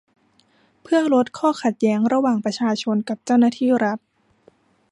[0.81, 3.99] เพื่อลดข้อขัดแย้งระหว่างประชาชนกับเจ้าหน้าที่รัฐ